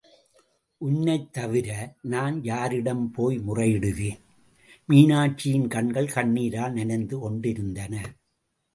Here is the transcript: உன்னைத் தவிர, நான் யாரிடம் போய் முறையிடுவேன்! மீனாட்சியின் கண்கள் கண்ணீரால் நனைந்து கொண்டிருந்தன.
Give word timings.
உன்னைத் 0.81 1.33
தவிர, 1.33 1.67
நான் 2.03 2.43
யாரிடம் 2.43 3.11
போய் 3.11 3.37
முறையிடுவேன்! 3.39 4.19
மீனாட்சியின் 4.89 5.67
கண்கள் 5.67 6.13
கண்ணீரால் 6.15 6.73
நனைந்து 6.73 7.19
கொண்டிருந்தன. 7.19 7.95